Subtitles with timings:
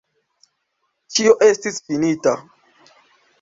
[1.17, 2.35] Ĉio estis finita.